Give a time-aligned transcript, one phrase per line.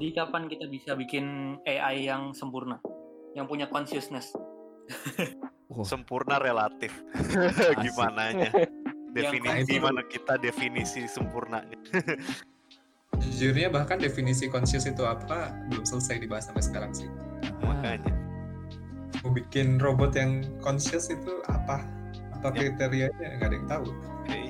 [0.00, 1.24] Jadi kapan kita bisa bikin
[1.62, 2.80] AI yang sempurna,
[3.36, 4.32] yang punya consciousness?
[5.70, 6.90] Oh, Sempurna relatif.
[7.86, 8.50] Gimana nya?
[9.14, 11.78] Definisi itu- mana kita definisi sempurnanya.
[13.22, 17.06] Jujurnya bahkan definisi conscious itu apa belum selesai dibahas sampai sekarang sih.
[17.62, 18.10] ah, Makanya.
[19.22, 21.86] Mau bikin robot yang conscious itu apa?
[22.34, 22.66] Apa Ya.
[22.66, 23.86] kriterianya nggak ada yang tahu.
[24.26, 24.42] Eh,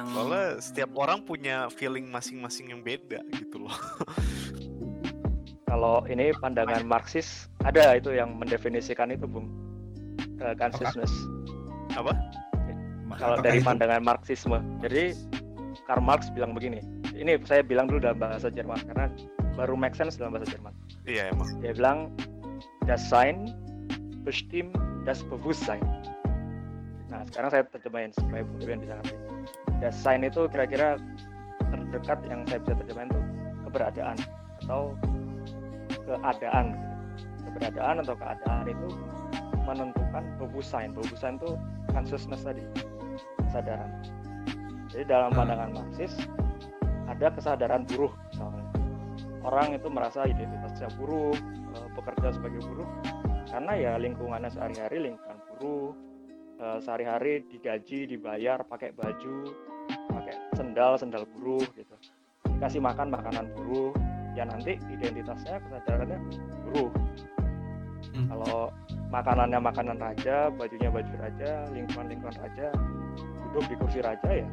[0.00, 3.76] Yang Soalnya setiap orang punya feeling masing-masing yang beda gitu loh.
[5.68, 9.52] Kalau ini pandangan Marxis ada itu yang mendefinisikan itu, Bung.
[10.40, 11.12] Eh, consciousness.
[12.00, 12.16] Apa?
[13.20, 13.68] Kalau Apakah dari itu?
[13.68, 14.58] pandangan Marxisme.
[14.80, 15.12] Jadi
[15.84, 16.80] Karl Marx bilang begini.
[17.12, 19.12] Ini saya bilang dulu dalam bahasa Jerman karena
[19.52, 20.72] baru make sense dalam bahasa Jerman.
[21.04, 21.60] Iya emang.
[21.60, 21.98] Dia bilang
[22.88, 23.52] das Sein
[24.24, 24.72] bestimmt
[25.04, 25.84] das Bewusstsein.
[27.12, 29.29] Nah, sekarang saya terjemahin supaya Bung bisa ngerti.
[29.80, 31.00] Das Sein itu kira-kira
[31.72, 33.20] terdekat yang saya bisa terjemahin itu
[33.68, 34.16] keberadaan
[34.64, 34.82] atau
[36.04, 36.66] keadaan.
[37.50, 38.88] Keberadaan atau keadaan itu
[39.64, 40.92] menentukan Bewusstsein.
[40.92, 41.56] Bewusstsein itu
[41.90, 42.62] consciousness tadi,
[43.48, 43.90] kesadaran.
[44.90, 46.14] Jadi dalam pandangan Marxis
[47.10, 48.64] ada kesadaran buruh misalnya.
[49.40, 51.32] Orang itu merasa identitasnya buruh,
[51.74, 52.88] eh, bekerja sebagai buruh
[53.50, 55.90] karena ya lingkungannya sehari-hari lingkungan buruh,
[56.60, 59.48] eh, sehari-hari digaji, dibayar, pakai baju,
[60.12, 61.96] pakai sendal, sendal buruh gitu.
[62.44, 63.96] Dikasih makan makanan buruh,
[64.36, 66.20] ya nanti identitasnya kesadarannya
[66.68, 66.92] buruh.
[68.12, 68.26] Hmm.
[68.28, 68.68] Kalau
[69.08, 72.68] makanannya makanan raja, bajunya baju raja, lingkungan-lingkungan raja,
[73.50, 74.48] duduk di kursi raja ya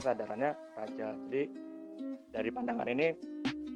[0.00, 1.12] kesadarannya raja.
[1.28, 1.42] Jadi
[2.32, 3.12] dari pandangan ini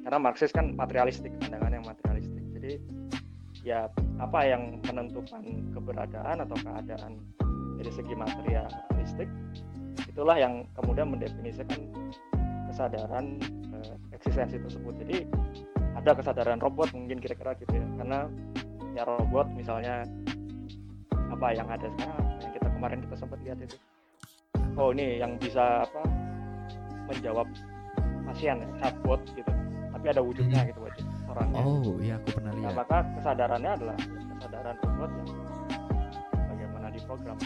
[0.01, 2.43] karena Marxis kan materialistik, pandangan yang materialistik.
[2.57, 2.73] Jadi
[3.61, 3.85] ya
[4.17, 7.13] apa yang menentukan keberadaan atau keadaan
[7.85, 9.29] dari segi materialistik
[10.09, 11.85] itulah yang kemudian mendefinisikan
[12.73, 13.37] kesadaran
[13.77, 15.05] eh, eksistensi tersebut.
[15.05, 15.29] Jadi
[15.93, 17.85] ada kesadaran robot mungkin kira-kira gitu ya.
[18.01, 18.19] Karena
[18.97, 20.01] ya robot misalnya
[21.29, 23.77] apa yang ada sekarang yang kita kemarin kita sempat lihat itu.
[24.81, 26.01] Oh ini yang bisa apa
[27.05, 27.45] menjawab
[28.25, 29.51] pasien ya, chatbot gitu.
[29.93, 31.61] Tapi ada wujudnya gitu wajib orangnya.
[31.61, 32.73] Oh iya aku pernah nah, lihat.
[32.73, 33.97] maka kesadarannya adalah
[34.41, 35.29] kesadaran robot yang
[36.49, 37.37] bagaimana diprogram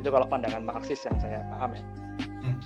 [0.00, 1.84] itu kalau pandangan Marxis yang saya paham ya.
[2.40, 2.56] Hmm.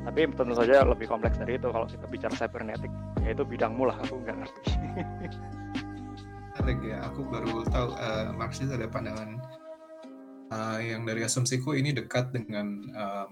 [0.00, 2.88] tapi tentu saja lebih kompleks dari itu kalau kita bicara cybernetik
[3.20, 4.62] yaitu bidangmu lah aku nggak ngerti.
[6.60, 9.36] Menarik ya, aku baru tahu eh, Marxis ada pandangan
[10.54, 13.30] eh, yang dari asumsiku ini dekat dengan em,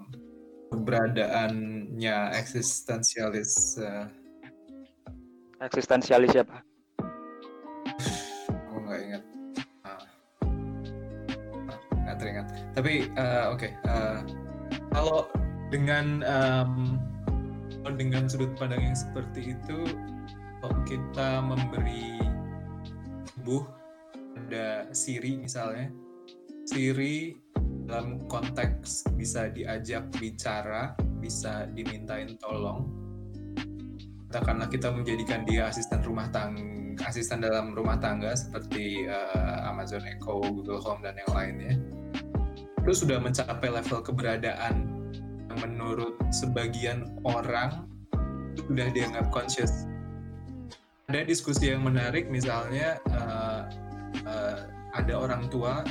[0.72, 4.06] keberadaannya eksistensialis eh,
[5.65, 6.68] eksistensialis siapa
[12.19, 14.19] teringat tapi eh, oke eh,
[14.93, 15.31] kalau
[15.69, 16.21] dengan
[17.84, 19.79] kalau dengan sudut pandang yang seperti itu
[20.59, 22.19] kalau kita memberi
[23.37, 23.65] tubuh
[24.37, 25.89] ada Siri misalnya
[26.69, 27.37] Siri
[27.89, 32.84] dalam konteks bisa diajak bicara bisa dimintain tolong
[34.28, 40.43] katakanlah kita menjadikan dia asisten rumah tangga asisten dalam rumah tangga seperti eh, Amazon Echo,
[40.43, 41.75] Google Home dan yang lainnya
[42.88, 44.88] itu sudah mencapai level keberadaan
[45.53, 47.84] yang menurut sebagian orang
[48.56, 49.84] sudah dianggap conscious.
[51.12, 53.62] Ada diskusi yang menarik misalnya eh,
[54.25, 54.60] eh,
[54.97, 55.84] ada orang tua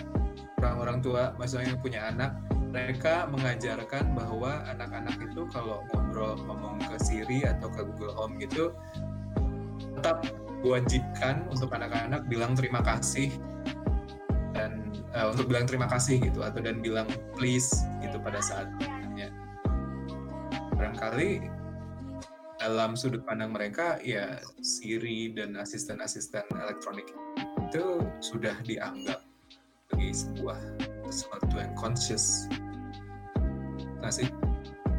[0.57, 2.33] orang-orang tua maksudnya yang punya anak
[2.73, 8.73] mereka mengajarkan bahwa anak-anak itu kalau ngobrol ngomong ke Siri atau ke Google Home gitu
[10.01, 10.25] tetap
[10.65, 13.29] diwajibkan untuk anak-anak bilang terima kasih
[15.17, 19.33] eh, untuk bilang terima kasih gitu atau dan bilang please gitu pada saat bertanya.
[20.77, 21.49] Barangkali
[22.61, 27.09] dalam sudut pandang mereka ya Siri dan asisten-asisten elektronik
[27.69, 29.25] itu sudah dianggap
[29.89, 30.59] sebagai sebuah
[31.09, 32.45] sesuatu yang conscious.
[33.97, 34.29] Nah sih,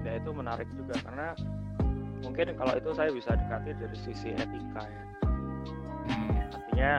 [0.03, 1.35] ya itu menarik juga karena
[2.23, 5.05] mungkin kalau itu saya bisa dekati dari sisi etika ya
[6.11, 6.93] hmm, artinya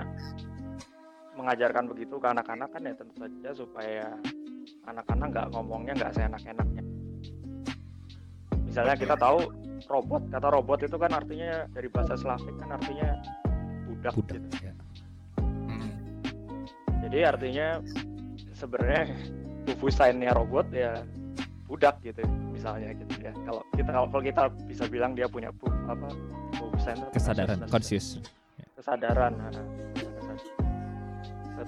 [1.40, 4.06] mengajarkan begitu ke anak-anak kan ya tentu saja supaya
[4.84, 6.84] anak-anak nggak ngomongnya nggak seenak-enaknya.
[8.68, 9.40] Misalnya kita tahu
[9.88, 13.16] robot kata robot itu kan artinya dari bahasa Slavik kan artinya
[13.88, 14.48] budak, budak gitu.
[14.62, 14.74] ya.
[15.40, 15.92] Hmm,
[17.08, 17.68] jadi artinya
[18.54, 19.04] sebenarnya
[19.64, 21.02] tubuh sainnya robot ya
[21.66, 22.22] budak gitu
[22.52, 23.32] misalnya gitu ya.
[23.48, 25.50] Kalau kita kalau kita bisa bilang dia punya
[25.88, 26.08] apa
[26.60, 28.20] tubuh sain kesadaran conscious.
[28.76, 29.52] kesadaran nah,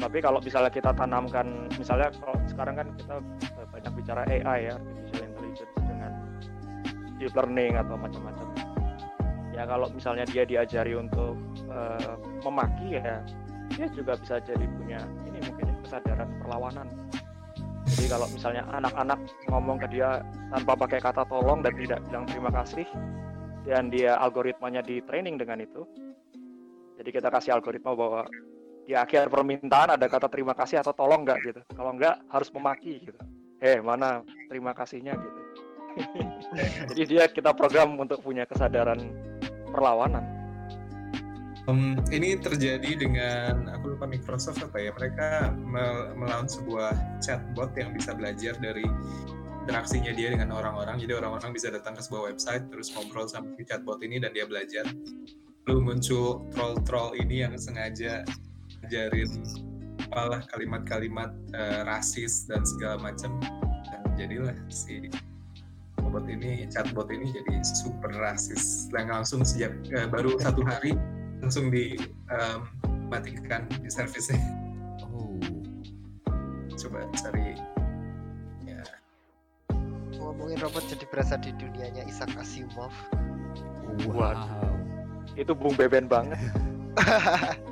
[0.01, 3.21] tetapi kalau misalnya kita tanamkan misalnya kalau sekarang kan kita
[3.69, 6.11] banyak bicara AI ya artificial intelligence dengan
[7.21, 8.47] deep learning atau macam-macam.
[9.53, 11.37] Ya kalau misalnya dia diajari untuk
[11.69, 13.21] uh, memaki ya
[13.77, 16.89] dia juga bisa jadi punya ini mungkin kesadaran perlawanan.
[17.85, 19.21] Jadi kalau misalnya anak-anak
[19.53, 22.89] ngomong ke dia tanpa pakai kata tolong dan tidak bilang terima kasih
[23.69, 25.85] dan dia algoritmanya di training dengan itu
[26.97, 28.25] jadi kita kasih algoritma bahwa
[28.85, 31.61] di akhir permintaan ada kata terima kasih atau tolong nggak gitu.
[31.73, 33.19] Kalau nggak harus memaki gitu.
[33.61, 35.39] Eh mana terima kasihnya gitu.
[36.91, 39.11] Jadi dia kita program untuk punya kesadaran
[39.69, 40.41] perlawanan.
[41.69, 45.53] Um, ini terjadi dengan aku lupa Microsoft apa ya mereka
[46.17, 48.81] melawan sebuah chatbot yang bisa belajar dari
[49.61, 50.97] interaksinya dia dengan orang-orang.
[50.97, 54.89] Jadi orang-orang bisa datang ke sebuah website terus ngobrol sama chatbot ini dan dia belajar.
[55.69, 58.25] Lalu muncul troll-troll ini yang sengaja
[58.81, 59.29] ngajarin
[60.11, 63.39] apalah kalimat-kalimat uh, rasis dan segala macam
[63.87, 65.07] dan jadilah si
[66.03, 68.91] robot ini chatbot ini jadi super rasis.
[68.91, 70.99] Dan langsung sejak uh, baru satu hari
[71.39, 74.35] langsung dimatikan um, di servisnya.
[75.07, 75.39] Oh.
[76.75, 77.55] Coba cari.
[78.67, 78.83] Ya.
[80.19, 82.91] Ngomongin robot jadi berasa di dunianya Isaac Asimov.
[84.11, 84.35] Wow.
[85.39, 86.39] Itu Bung Beben banget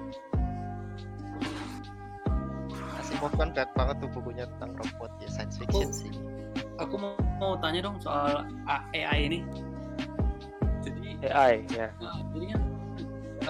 [3.20, 5.12] Asimov kan banyak banget tuh bukunya tentang robot.
[5.20, 5.92] Ya science fiction oh.
[5.92, 6.12] sih.
[6.80, 8.48] Aku mau, mau tanya dong soal
[8.96, 9.40] AI ini.
[10.80, 11.92] Jadi AI ya.
[12.00, 12.62] nah, jadi kan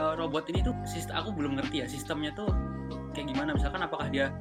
[0.02, 2.50] uh, robot ini tuh sistem aku belum ngerti ya sistemnya tuh
[3.14, 3.54] kayak gimana.
[3.54, 4.34] Misalkan apakah dia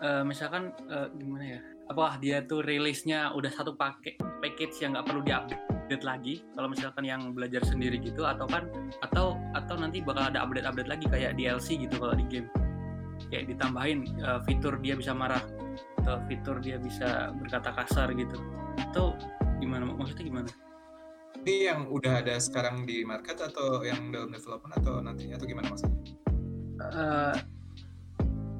[0.00, 1.60] uh, misalkan uh, gimana ya?
[1.92, 6.40] Apakah dia tuh rilisnya udah satu paket package yang nggak perlu diupdate lagi?
[6.56, 8.72] Kalau misalkan yang belajar sendiri gitu atau kan
[9.04, 12.48] atau atau nanti bakal ada update-update lagi kayak DLC gitu kalau di game
[13.32, 15.42] kayak ditambahin uh, fitur dia bisa marah
[16.02, 18.38] atau fitur dia bisa berkata kasar gitu.
[18.90, 19.18] Atau
[19.58, 20.50] gimana maksudnya gimana?
[21.46, 25.66] Ini yang udah ada sekarang di market atau yang dalam development atau nantinya atau gimana
[25.70, 26.00] maksudnya?
[26.76, 27.36] Uh,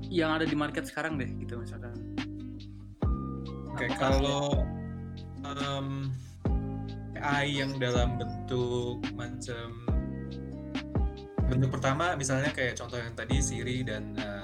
[0.07, 1.95] yang ada di market sekarang deh gitu misalkan.
[3.77, 4.65] Oke okay, kalau
[5.45, 6.09] um,
[7.21, 9.87] AI yang dalam bentuk macam
[11.47, 14.36] bentuk pertama misalnya kayak contoh yang tadi Siri dan uh,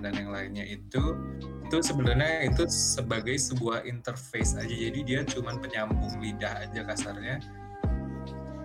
[0.00, 1.02] Dan yang lainnya itu
[1.70, 4.74] itu sebenarnya itu sebagai sebuah interface aja.
[4.74, 7.38] Jadi dia cuman penyambung lidah aja kasarnya.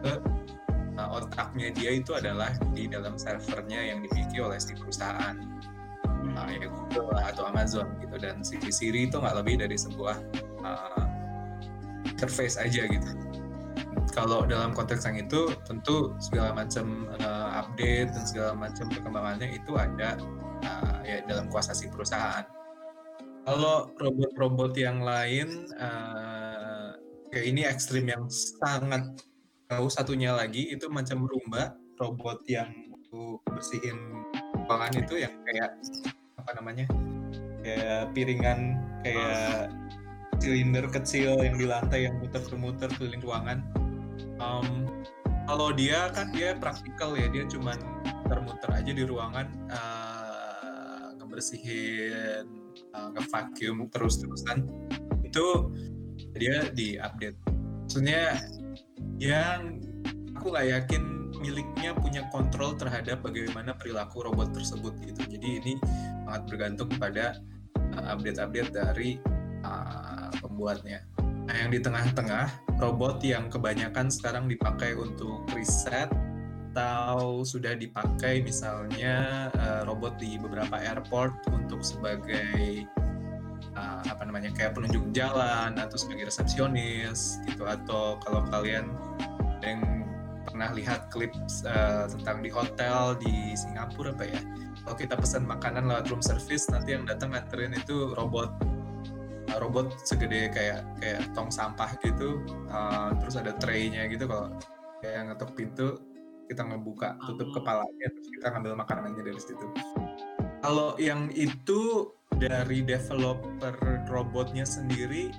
[0.01, 0.13] Ke
[0.97, 5.37] uh, otaknya dia itu adalah di dalam servernya yang dimiliki oleh si perusahaan
[6.33, 8.15] uh, ya Google atau Amazon gitu.
[8.17, 10.17] Dan si Siri itu nggak lebih dari sebuah
[10.65, 11.05] uh,
[12.09, 13.11] interface aja gitu
[14.15, 19.75] kalau dalam konteks yang itu tentu segala macam uh, update dan segala macam perkembangannya itu
[19.75, 20.15] ada
[20.63, 22.47] uh, ya dalam kuasa si perusahaan.
[23.43, 26.95] Kalau robot-robot yang lain uh,
[27.29, 29.03] kayak ini ekstrim yang sangat
[29.67, 33.99] jauh satunya lagi itu macam Roomba robot yang untuk bersihin
[34.65, 35.75] ruangan itu yang kayak
[36.39, 36.87] apa namanya
[37.61, 39.69] kayak piringan kayak
[40.39, 43.59] silinder kecil yang di lantai yang muter-muter keliling ruangan
[44.39, 44.89] um,
[45.45, 47.77] kalau dia kan dia praktikal ya dia cuman
[48.25, 52.45] muter-muter aja di ruangan uh, ngebersihin
[52.97, 54.65] uh, ngevacuum terus-terusan.
[55.21, 55.69] Itu
[56.35, 57.37] dia di update
[57.85, 58.39] maksudnya
[59.21, 59.79] yang
[60.35, 61.03] aku nggak yakin
[61.39, 65.21] miliknya punya kontrol terhadap bagaimana perilaku robot tersebut gitu.
[65.29, 65.73] Jadi ini
[66.25, 67.37] sangat bergantung pada
[67.95, 69.19] update-update dari
[69.63, 71.05] uh, pembuatnya
[71.45, 76.09] Nah, yang di tengah-tengah, robot yang kebanyakan sekarang dipakai untuk riset
[76.75, 82.83] atau sudah dipakai misalnya uh, robot di beberapa airport untuk sebagai
[83.79, 87.63] uh, apa namanya kayak penunjuk jalan atau sebagai resepsionis gitu.
[87.63, 88.91] Atau kalau kalian
[89.63, 90.03] yang
[90.43, 91.31] pernah lihat klip
[91.63, 94.39] uh, tentang di hotel di Singapura apa ya
[94.85, 98.53] kalau kita pesan makanan lewat room service nanti yang datang nganterin itu robot
[99.61, 104.27] robot segede kayak kayak tong sampah gitu uh, terus ada traynya gitu.
[104.27, 104.53] Kalau
[105.03, 105.87] kayak ngetok pintu
[106.45, 107.53] kita ngebuka tutup oh.
[107.57, 109.67] kepalanya terus kita ngambil makanannya dari situ.
[110.61, 113.75] Kalau yang itu dari developer
[114.09, 115.31] robotnya sendiri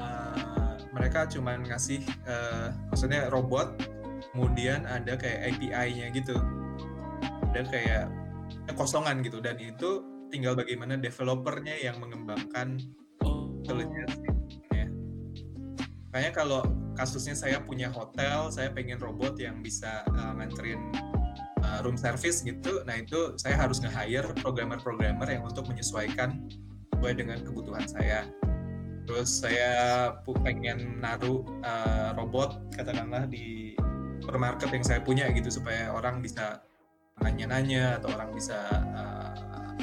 [0.00, 3.78] uh, mereka cuma ngasih uh, maksudnya robot
[4.32, 6.36] kemudian ada kayak API-nya gitu.
[7.50, 8.06] Ada kayak
[8.78, 9.42] kosongan gitu.
[9.42, 12.78] Dan itu tinggal bagaimana developernya yang mengembangkan
[13.70, 14.18] intelligence
[14.74, 14.86] ya.
[16.10, 16.60] Makanya kalau
[16.98, 20.90] kasusnya saya punya hotel, saya pengen robot yang bisa uh, nganterin
[21.62, 26.50] uh, room service gitu, nah itu saya harus nge-hire programmer-programmer yang untuk menyesuaikan
[26.92, 28.26] sesuai dengan kebutuhan saya.
[29.08, 30.14] terus saya
[30.46, 33.74] pengen naruh uh, robot katakanlah di
[34.22, 36.62] supermarket yang saya punya gitu supaya orang bisa
[37.18, 38.54] nanya-nanya atau orang bisa
[38.94, 39.34] uh,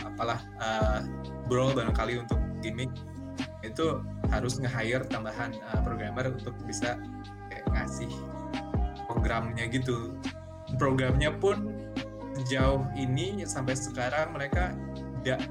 [0.07, 1.03] apalah uh,
[1.51, 2.87] brawl barangkali untuk gimmick
[3.67, 6.95] itu harus nge-hire tambahan uh, programmer untuk bisa
[7.51, 8.11] kayak ngasih
[9.07, 10.15] programnya gitu.
[10.75, 11.71] Programnya pun
[12.37, 14.75] sejauh ini sampai sekarang mereka
[15.21, 15.41] tidak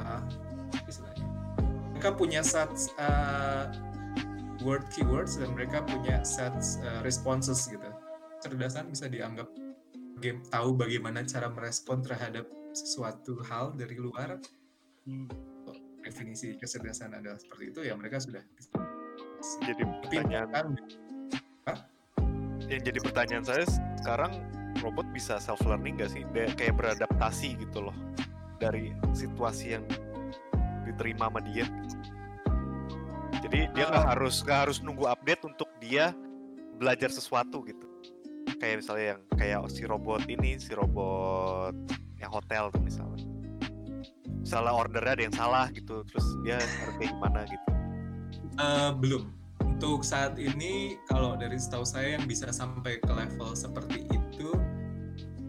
[0.00, 0.22] uh,
[0.88, 1.28] istilahnya.
[1.94, 3.68] Mereka punya set uh,
[4.64, 7.84] word keywords dan mereka punya set uh, responses gitu.
[8.40, 9.52] Cerdasan bisa dianggap
[10.20, 14.40] game tahu bagaimana cara merespon terhadap sesuatu hal dari luar.
[15.04, 15.28] Hmm.
[16.10, 18.42] Definisi kecerdasan adalah seperti itu ya mereka sudah.
[19.62, 20.66] Jadi pertanyaan kan
[22.66, 23.64] yang jadi pertanyaan saya
[23.98, 24.42] sekarang
[24.82, 26.26] robot bisa self learning gak sih?
[26.34, 27.96] Dia kayak beradaptasi gitu loh
[28.58, 29.84] dari situasi yang
[30.84, 31.66] diterima sama dia.
[33.40, 34.10] Jadi dia nggak Ah.
[34.12, 36.12] harus nggak harus nunggu update untuk dia
[36.76, 37.86] belajar sesuatu gitu.
[38.60, 41.72] Kayak misalnya yang kayak si robot ini, si robot
[42.20, 43.29] yang hotel tuh misalnya.
[44.50, 47.68] Misalnya ordernya ada yang salah gitu, terus dia harus kayak gimana gitu.
[48.58, 49.22] Eh, belum.
[49.62, 54.50] Untuk saat ini, kalau dari setahu saya yang bisa sampai ke level seperti itu,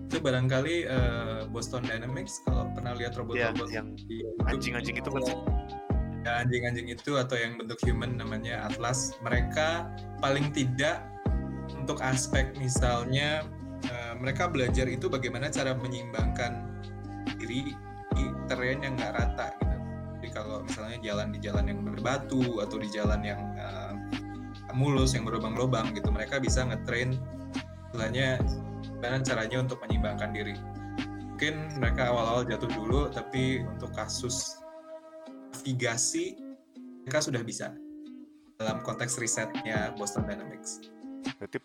[0.05, 2.45] itu barangkali eh, Boston Dynamics.
[2.45, 5.23] Kalau pernah lihat Ya, robot-robot yang di YouTube, anjing-anjing itu kan
[6.21, 9.89] ya, anjing-anjing itu atau yang bentuk human namanya Atlas, mereka
[10.21, 11.09] paling tidak
[11.73, 13.41] untuk aspek misalnya
[13.81, 16.69] eh, mereka belajar itu bagaimana cara menyeimbangkan
[17.41, 17.73] diri
[18.51, 19.77] terrain yang nggak rata gitu.
[20.19, 23.93] Jadi kalau misalnya jalan di jalan yang berbatu atau di jalan yang eh,
[24.75, 27.15] mulus yang berlubang-lubang gitu, mereka bisa ngetrain
[27.87, 28.43] istilahnya
[28.83, 30.55] gimana caranya untuk menyeimbangkan diri.
[31.31, 34.61] Mungkin mereka awal-awal jatuh dulu, tapi untuk kasus
[35.57, 36.37] navigasi
[37.01, 37.73] mereka sudah bisa
[38.61, 40.85] dalam konteks risetnya Boston Dynamics.
[41.41, 41.57] Berarti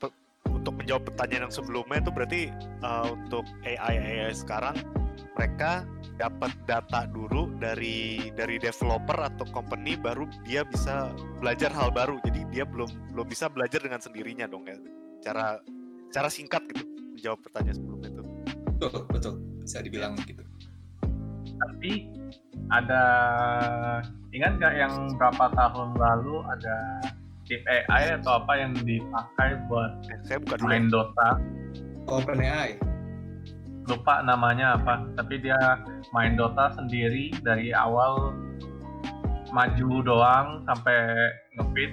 [0.49, 2.43] untuk menjawab pertanyaan yang sebelumnya itu berarti
[2.81, 4.81] uh, untuk AI AI sekarang
[5.37, 5.85] mereka
[6.17, 12.17] dapat data dulu dari dari developer atau company baru dia bisa belajar hal baru.
[12.25, 14.77] Jadi dia belum belum bisa belajar dengan sendirinya dong ya.
[15.21, 15.61] Cara
[16.11, 16.85] cara singkat gitu
[17.17, 18.23] menjawab pertanyaan sebelumnya itu.
[18.77, 19.35] Betul, betul.
[19.65, 20.45] Bisa dibilang gitu.
[21.57, 21.93] Tapi
[22.69, 23.03] ada
[24.33, 26.77] ingat nggak yang berapa tahun lalu ada
[27.47, 30.67] tip AI atau apa yang dipakai buat Eh, saya buka dulu.
[30.67, 30.71] ya.
[30.73, 31.29] main Dota
[32.07, 32.96] OpenAI.
[33.87, 35.59] Lupa namanya apa tapi dia
[36.11, 38.35] main Dota sendiri dari awal
[39.55, 41.93] maju doang sampai ngefit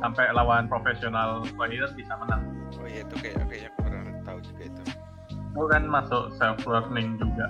[0.00, 2.42] sampai lawan profesional player bisa menang
[2.80, 4.82] Oh iya itu kayak kayaknya aku pernah tahu juga itu.
[5.52, 7.46] itu kan masuk self learning juga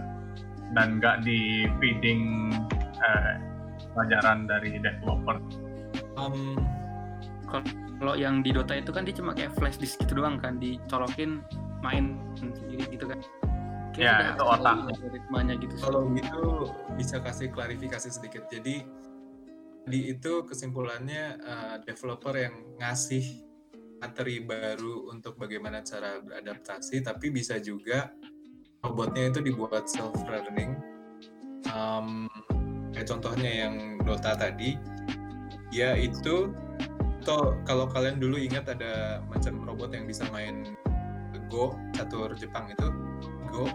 [0.75, 2.51] dan nggak di feeding
[2.99, 3.35] eh,
[3.95, 5.39] pelajaran dari developer
[6.17, 6.57] Um,
[8.03, 11.45] Kalau yang di Dota itu kan dia cuma kayak flash disk gitu doang kan, dicolokin
[11.85, 13.19] main sendiri gitu kan.
[13.97, 14.95] Ya, itu otaknya.
[14.97, 15.75] algoritmanya gitu.
[15.81, 16.45] kalau gitu
[16.97, 18.49] bisa kasih klarifikasi sedikit.
[18.49, 18.85] Jadi
[19.83, 23.43] di itu kesimpulannya uh, developer yang ngasih
[24.01, 28.11] materi baru untuk bagaimana cara beradaptasi, tapi bisa juga
[28.83, 30.75] robotnya itu dibuat self learning.
[31.71, 32.27] Um,
[32.91, 34.75] kayak contohnya yang Dota tadi,
[35.71, 36.51] ya itu
[37.23, 40.75] atau kalau kalian dulu ingat ada macam robot yang bisa main
[41.53, 42.89] Go catur Jepang itu
[43.53, 43.69] Go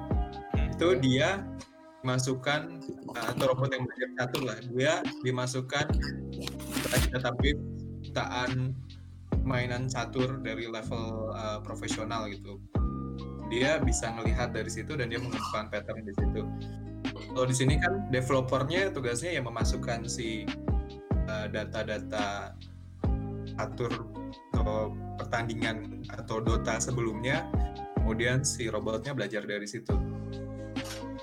[0.77, 1.41] itu dia
[2.05, 2.61] dimasukkan
[3.17, 4.57] uh, atau robot yang belajar catur lah.
[4.69, 4.93] Dia
[5.25, 5.85] dimasukkan
[7.09, 7.61] database
[8.05, 8.77] jutaan
[9.41, 12.61] mainan catur dari level uh, profesional gitu.
[13.49, 16.41] Dia bisa melihat dari situ dan dia mengembangkan pattern di situ.
[17.33, 20.45] Kalau di sini kan developernya tugasnya yang memasukkan si
[21.27, 22.53] uh, data-data
[23.57, 23.91] atur
[24.53, 27.49] atau pertandingan atau Dota sebelumnya
[28.07, 29.91] kemudian si robotnya belajar dari situ.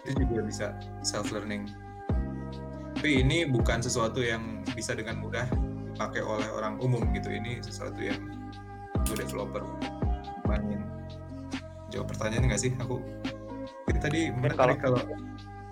[0.04, 1.84] Itu juga bisa self learning
[3.04, 5.44] tapi ini bukan sesuatu yang bisa dengan mudah
[5.92, 7.28] dipakai oleh orang umum gitu.
[7.28, 8.16] Ini sesuatu yang
[8.96, 9.60] untuk developer.
[10.48, 10.80] Mainin
[11.92, 12.72] jawab pertanyaan nggak sih?
[12.80, 13.04] Aku
[13.92, 15.04] Jadi tadi Mungkin menarik kalau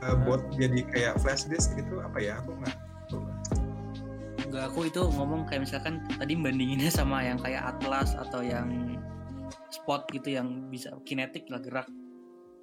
[0.04, 2.36] uh, bot jadi kayak flash disk gitu apa ya?
[2.44, 2.76] Aku nggak
[4.44, 8.68] Enggak, aku itu ngomong kayak misalkan tadi bandinginnya sama yang kayak Atlas atau yang
[9.72, 11.88] Spot gitu yang bisa kinetik lah gerak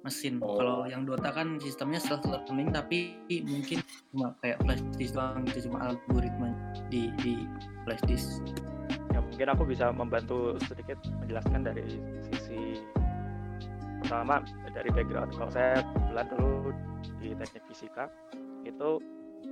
[0.00, 0.40] mesin.
[0.40, 0.56] Oh.
[0.56, 5.68] Kalau yang Dota kan sistemnya self learning tapi mungkin cuma kayak flash disk doang gitu
[5.68, 6.48] cuma algoritma
[6.88, 7.44] di di
[7.84, 8.40] flash disk.
[9.10, 11.82] ya mungkin aku bisa membantu sedikit menjelaskan dari
[12.30, 12.78] sisi
[14.02, 16.54] pertama dari background kalau saya kebetulan dulu
[17.18, 18.04] di teknik fisika
[18.62, 19.02] itu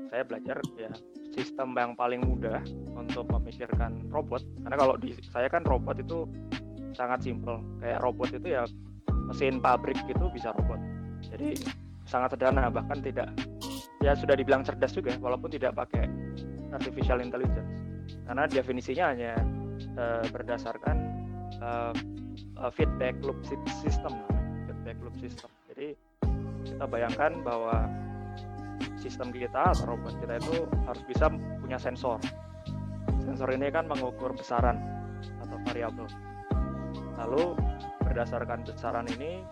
[0.09, 0.91] saya belajar ya
[1.35, 2.63] sistem yang paling mudah
[2.97, 6.27] untuk memikirkan robot karena kalau di saya kan robot itu
[6.95, 7.61] sangat simpel.
[7.81, 8.63] Kayak robot itu ya
[9.29, 10.81] mesin pabrik gitu bisa robot.
[11.29, 11.59] Jadi
[12.09, 13.29] sangat sederhana bahkan tidak
[14.01, 16.09] ya sudah dibilang cerdas juga walaupun tidak pakai
[16.73, 17.69] artificial intelligence.
[18.25, 19.33] Karena definisinya hanya
[19.77, 20.97] eh, berdasarkan
[21.61, 21.95] eh,
[22.65, 24.17] eh, feedback loop sy- system
[24.69, 25.51] feedback loop system.
[25.73, 25.93] Jadi
[26.65, 27.89] kita bayangkan bahwa
[28.99, 31.27] sistem kita atau robot kita itu harus bisa
[31.61, 32.21] punya sensor.
[33.25, 34.81] Sensor ini kan mengukur besaran
[35.45, 36.07] atau variabel
[37.19, 37.59] lalu
[38.07, 39.43] berdasarkan besaran ini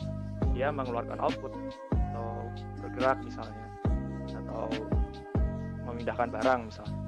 [0.55, 1.53] dia mengeluarkan output
[1.93, 2.49] atau
[2.81, 3.67] bergerak misalnya
[4.31, 4.71] atau
[5.85, 7.07] memindahkan barang misalnya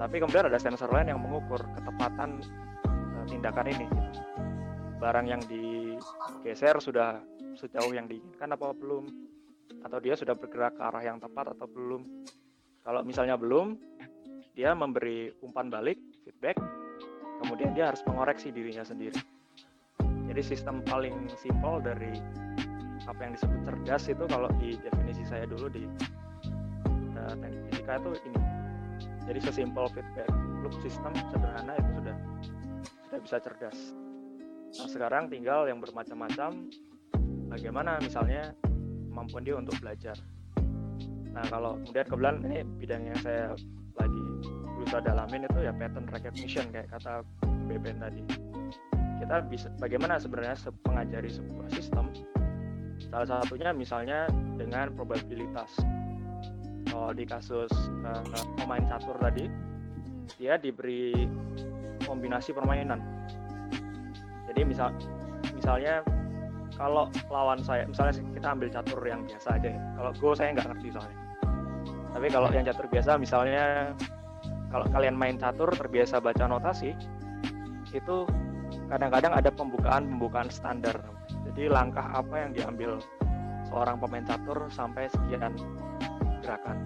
[0.00, 2.40] tapi kemudian ada sensor lain yang mengukur ketepatan
[2.88, 4.20] eh, tindakan ini gitu.
[5.00, 7.20] barang yang digeser sudah
[7.56, 9.08] sejauh yang diinginkan apa belum?
[9.80, 12.04] Atau dia sudah bergerak ke arah yang tepat atau belum?
[12.84, 13.80] Kalau misalnya belum
[14.52, 16.60] dia memberi umpan balik feedback
[17.40, 19.16] kemudian dia harus mengoreksi dirinya sendiri
[20.30, 22.14] jadi sistem paling simpel dari
[23.10, 25.90] apa yang disebut cerdas itu kalau di definisi saya dulu di
[27.18, 28.40] uh, teknik fisika itu ini.
[29.26, 30.30] Jadi sesimpel feedback
[30.62, 32.16] loop system sederhana itu sudah
[33.10, 33.78] sudah bisa cerdas.
[34.70, 36.70] Nah sekarang tinggal yang bermacam-macam.
[37.50, 38.54] Bagaimana misalnya
[39.10, 40.14] kemampuan dia untuk belajar.
[41.34, 43.50] Nah kalau kemudian kebetulan ini bidang yang saya
[43.98, 44.22] lagi
[44.78, 47.26] berusaha dalamin itu ya pattern recognition kayak kata
[47.66, 48.49] Beben tadi
[49.20, 52.08] kita bisa bagaimana sebenarnya se- mengajari sebuah sistem.
[53.12, 55.70] Salah satunya misalnya dengan probabilitas.
[56.88, 57.70] Kalau di kasus
[58.02, 58.22] eh,
[58.58, 59.46] pemain catur tadi
[60.40, 61.28] dia diberi
[62.08, 62.98] kombinasi permainan.
[64.50, 64.90] Jadi misal
[65.54, 66.02] misalnya
[66.74, 69.80] kalau lawan saya misalnya kita ambil catur yang biasa aja ya.
[70.00, 71.18] Kalau go saya nggak ngerti soalnya.
[72.10, 73.94] Tapi kalau yang catur biasa misalnya
[74.70, 76.94] kalau kalian main catur terbiasa baca notasi
[77.90, 78.16] itu
[78.90, 80.98] kadang-kadang ada pembukaan-pembukaan standar.
[81.46, 82.98] Jadi langkah apa yang diambil
[83.70, 85.54] seorang pemain catur sampai sekian
[86.42, 86.76] gerakan.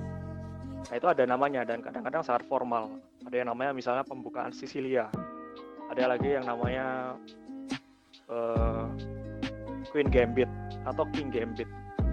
[0.84, 2.92] Nah itu ada namanya dan kadang-kadang sangat formal.
[3.24, 5.08] Ada yang namanya misalnya pembukaan Sicilia.
[5.88, 7.16] Ada lagi yang namanya
[8.28, 8.84] eh,
[9.88, 10.48] Queen Gambit
[10.84, 11.68] atau King Gambit,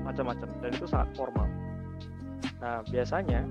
[0.08, 0.48] macam-macam.
[0.64, 1.48] Dan itu sangat formal.
[2.64, 3.44] Nah biasanya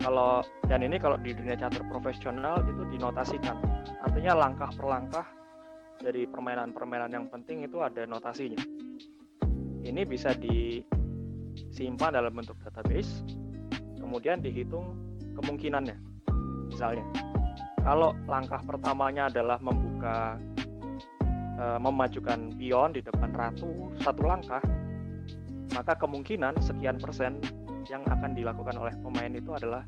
[0.00, 3.60] kalau dan ini kalau di dunia catur profesional itu dinotasikan.
[4.00, 5.26] Artinya langkah per langkah
[6.00, 8.60] dari permainan-permainan yang penting itu ada notasinya.
[9.86, 13.22] Ini bisa disimpan dalam bentuk database,
[14.00, 14.98] kemudian dihitung
[15.38, 15.96] kemungkinannya.
[16.72, 17.06] Misalnya,
[17.86, 20.36] kalau langkah pertamanya adalah membuka,
[21.56, 24.62] eh, memajukan pion di depan ratu satu langkah,
[25.72, 27.38] maka kemungkinan sekian persen
[27.86, 29.86] yang akan dilakukan oleh pemain itu adalah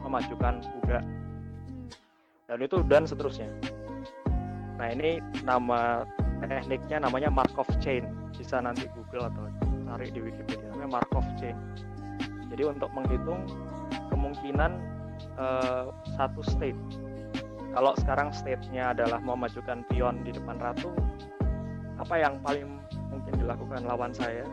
[0.00, 1.00] memajukan kuda
[2.50, 3.46] dan itu dan seterusnya.
[4.80, 6.08] Nah ini nama
[6.40, 8.08] tekniknya namanya Markov chain.
[8.32, 9.44] Bisa nanti Google atau
[9.84, 11.52] cari di Wikipedia namanya Markov chain.
[12.48, 13.44] Jadi untuk menghitung
[14.08, 14.80] kemungkinan
[15.36, 15.84] eh,
[16.16, 16.80] satu state.
[17.70, 20.90] Kalau sekarang state-nya adalah memajukan pion di depan ratu,
[22.02, 22.82] apa yang paling
[23.14, 24.48] mungkin dilakukan lawan saya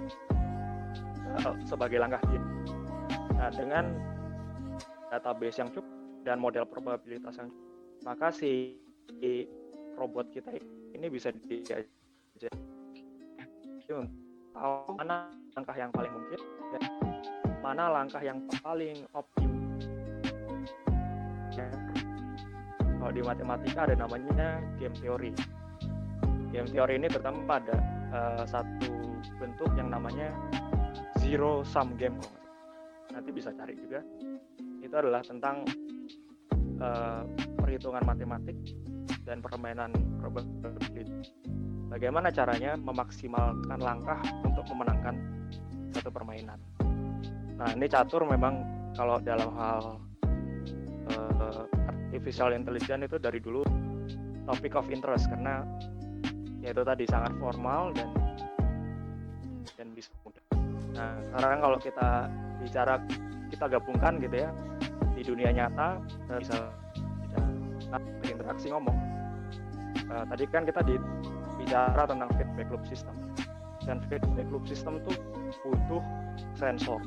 [1.40, 2.44] eh, sebagai langkah dia?
[3.40, 3.96] Nah dengan
[5.08, 5.88] database yang cukup
[6.28, 7.72] dan model probabilitas yang cukup,
[8.04, 8.76] maka si
[9.98, 10.54] robot kita
[10.96, 11.84] ini bisa diajak.
[14.98, 16.42] Mana langkah yang paling mungkin
[16.76, 16.82] dan
[17.64, 19.52] mana langkah yang paling optim
[21.56, 21.68] ya.
[23.00, 25.32] kalau di matematika ada namanya game theory
[26.52, 27.76] game theory ini terutama pada
[28.12, 28.92] eh, satu
[29.38, 30.32] bentuk yang namanya
[31.20, 32.18] zero sum game.
[33.12, 34.00] Nanti bisa cari juga.
[34.82, 35.68] Itu adalah tentang
[36.80, 37.22] eh,
[37.60, 38.56] perhitungan matematik
[39.28, 39.92] dan permainan
[40.24, 41.04] probability.
[41.92, 45.20] Bagaimana caranya memaksimalkan langkah untuk memenangkan
[45.92, 46.56] satu permainan.
[47.60, 48.64] Nah, ini catur memang
[48.96, 50.00] kalau dalam hal
[51.12, 53.68] eh, artificial intelligence itu dari dulu
[54.48, 55.68] topik of interest karena
[56.64, 58.10] yaitu tadi sangat formal dan
[59.76, 60.44] dan bisa mudah.
[60.96, 62.10] Nah, sekarang kalau kita
[62.64, 62.96] bicara
[63.48, 64.50] kita gabungkan gitu ya
[65.16, 66.00] di dunia nyata
[66.32, 66.58] eh, bisa
[67.80, 69.17] bisa berinteraksi ngomong
[70.08, 70.96] Uh, tadi kan kita di,
[71.58, 73.16] bicara tentang feedback loop system.
[73.82, 75.12] Dan feedback loop system itu
[75.66, 76.04] butuh
[76.54, 77.02] sensor.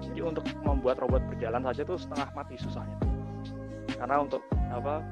[0.00, 2.98] Jadi untuk membuat robot berjalan saja itu setengah mati susahnya.
[3.98, 4.40] Karena untuk
[4.72, 5.04] apa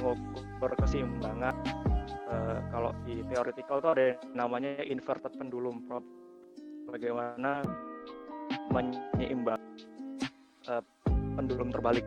[0.00, 1.54] mengukur keseimbangan
[2.30, 6.06] uh, kalau di theoretical itu ada namanya inverted pendulum probe
[6.90, 7.62] bagaimana
[8.74, 9.60] menyeimbang
[11.34, 12.06] pendulum terbalik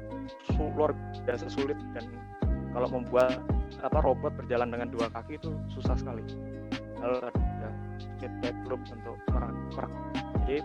[0.58, 0.96] luar
[1.28, 2.06] biasa sulit dan
[2.74, 3.42] kalau membuat
[3.84, 6.24] apa robot berjalan dengan dua kaki itu susah sekali.
[6.98, 7.70] Harus ada
[8.18, 9.98] feedback loop untuk merak- merak-
[10.48, 10.58] jadi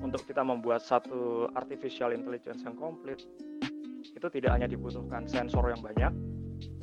[0.00, 3.20] untuk kita membuat satu artificial intelligence yang komplit
[4.00, 6.12] itu tidak hanya dibutuhkan sensor yang banyak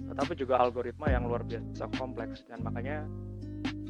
[0.07, 2.47] tetapi juga algoritma yang luar biasa kompleks.
[2.47, 3.05] Dan makanya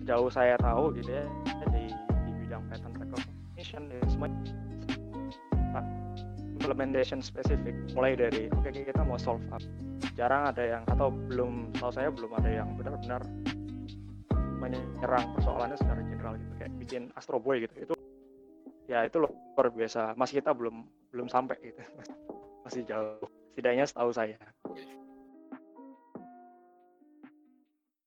[0.01, 1.25] sejauh saya tahu gitu ya
[1.71, 1.93] di,
[2.27, 4.01] di bidang pattern recognition ya
[6.67, 9.63] implementation spesifik mulai dari oke kita mau solve up
[10.19, 13.23] jarang ada yang atau belum tahu saya belum ada yang benar-benar
[14.59, 17.87] menyerang persoalannya secara general gitu kayak bikin Astro Boy gitu.
[17.87, 17.93] Itu
[18.91, 20.17] ya itu luar biasa.
[20.19, 20.83] Masih kita belum
[21.15, 21.79] belum sampai gitu.
[22.67, 23.29] Masih jauh.
[23.55, 24.37] Setidaknya setahu saya